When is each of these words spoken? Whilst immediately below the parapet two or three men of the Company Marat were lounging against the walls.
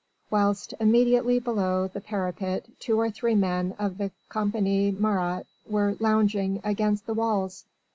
Whilst 0.31 0.73
immediately 0.79 1.37
below 1.39 1.87
the 1.87 2.01
parapet 2.01 2.65
two 2.79 2.99
or 2.99 3.11
three 3.11 3.35
men 3.35 3.75
of 3.77 3.99
the 3.99 4.09
Company 4.29 4.89
Marat 4.89 5.43
were 5.67 5.95
lounging 5.99 6.59
against 6.63 7.05
the 7.05 7.13
walls. 7.13 7.65